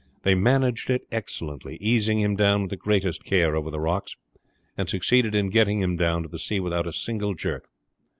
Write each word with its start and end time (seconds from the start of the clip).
They 0.23 0.33
managed 0.33 0.89
it 0.89 1.05
excellently, 1.11 1.75
easing 1.79 2.19
him 2.21 2.35
down 2.35 2.61
with 2.63 2.71
the 2.71 2.75
greatest 2.75 3.23
care 3.23 3.55
over 3.55 3.69
the 3.69 3.79
rocks, 3.79 4.15
and 4.75 4.89
succeeded 4.89 5.35
in 5.35 5.51
getting 5.51 5.79
him 5.79 5.95
down 5.95 6.23
to 6.23 6.27
the 6.27 6.39
sea 6.39 6.59
without 6.59 6.87
a 6.87 6.91
single 6.91 7.35
jerk. 7.35 7.69